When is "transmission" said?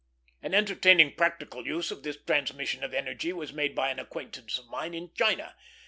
2.19-2.83